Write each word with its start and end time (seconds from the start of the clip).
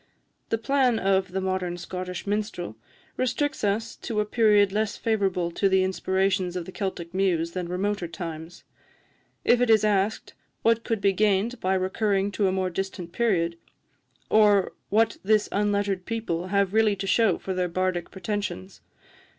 The 0.49 0.57
plan 0.57 0.97
of 0.97 1.31
'The 1.31 1.41
Modern 1.41 1.77
Scottish 1.77 2.25
Minstrel' 2.25 2.75
restricts 3.17 3.63
us 3.63 3.95
to 3.97 4.19
a 4.19 4.25
period 4.25 4.71
less 4.71 4.97
favourable 4.97 5.51
to 5.51 5.69
the 5.69 5.83
inspirations 5.83 6.55
of 6.55 6.65
the 6.65 6.71
Celtic 6.71 7.13
muse 7.13 7.51
than 7.51 7.69
remoter 7.69 8.07
times. 8.07 8.63
If 9.45 9.61
it 9.61 9.69
is 9.69 9.85
asked, 9.85 10.33
What 10.63 10.83
could 10.83 11.01
be 11.01 11.13
gained 11.13 11.59
by 11.59 11.75
recurring 11.75 12.31
to 12.31 12.47
a 12.47 12.51
more 12.51 12.71
distant 12.71 13.11
period? 13.11 13.59
or 14.27 14.73
what 14.89 15.17
this 15.23 15.47
unlettered 15.51 16.07
people 16.07 16.47
have 16.47 16.73
really 16.73 16.95
to 16.95 17.05
shew 17.05 17.37
for 17.37 17.53
their 17.53 17.69
bardic 17.69 18.09
pretensions? 18.09 18.81